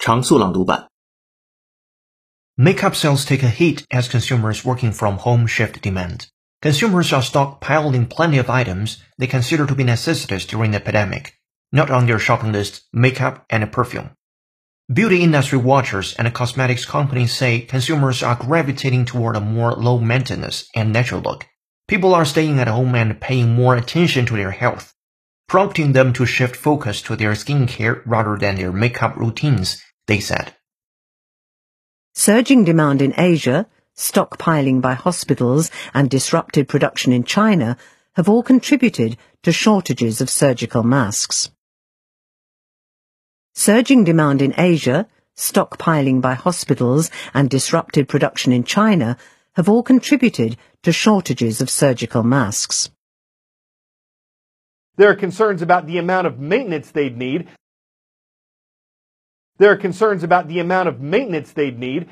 [0.00, 0.88] 常速朗读版。
[2.56, 6.28] Makeup sales take a hit as consumers working from home shift demand.
[6.62, 11.34] Consumers are stockpiling plenty of items they consider to be necessities during the pandemic.
[11.72, 14.12] Not on their shopping list, makeup and perfume.
[14.92, 20.68] Beauty industry watchers and cosmetics companies say consumers are gravitating toward a more low maintenance
[20.74, 21.44] and natural look.
[21.88, 24.94] People are staying at home and paying more attention to their health,
[25.48, 30.53] prompting them to shift focus to their skincare rather than their makeup routines, they said.
[32.13, 33.59] Surging demand in Asia,
[33.95, 37.77] stockpiling by hospitals, and disrupted production in China
[38.17, 41.49] have all contributed to shortages of surgical masks.
[43.53, 49.17] Surging demand in Asia, stockpiling by hospitals, and disrupted production in China
[49.53, 52.89] have all contributed to shortages of surgical masks.
[54.97, 57.47] There are concerns about the amount of maintenance they'd need.
[59.61, 62.09] There are concerns about the amount of maintenance they'd need